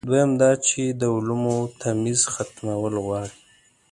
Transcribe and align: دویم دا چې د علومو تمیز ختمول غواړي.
دویم 0.09 0.31
دا 0.41 0.51
چې 0.67 0.81
د 0.99 1.03
علومو 1.15 1.55
تمیز 1.81 2.21
ختمول 2.33 2.95
غواړي. 3.05 3.31